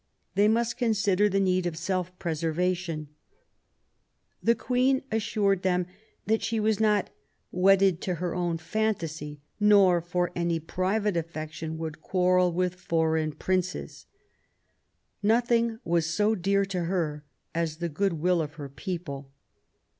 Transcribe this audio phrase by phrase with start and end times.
[0.33, 3.09] They must consider the need of self preservation*
[4.41, 5.85] The Queen assured them
[6.25, 7.51] that she was PROBLEMS OF THE REIGN.
[7.51, 12.73] 51 not" wedded to her owh fantasy, nor for any private affection would quarrel with
[12.73, 14.07] foreign princes/*
[15.21, 17.23] nothing was so dear to her
[17.53, 19.29] as the good will of her people.